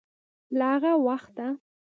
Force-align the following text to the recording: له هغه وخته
له 0.57 0.65
هغه 0.73 0.91
وخته 1.05 1.47